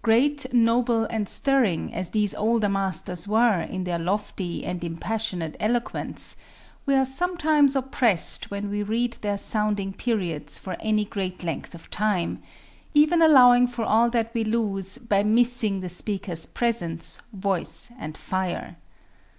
[0.00, 6.36] Great, noble and stirring as these older masters were in their lofty and impassioned eloquence,
[6.86, 11.90] we are sometimes oppressed when we read their sounding periods for any great length of
[11.90, 12.40] time
[12.94, 18.76] even allowing for all that we lose by missing the speaker's presence, voice, and fire.